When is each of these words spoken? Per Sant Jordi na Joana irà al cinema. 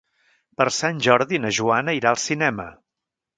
Per 0.61 0.65
Sant 0.77 1.01
Jordi 1.07 1.39
na 1.43 1.51
Joana 1.59 1.95
irà 1.99 2.15
al 2.15 2.19
cinema. 2.25 2.67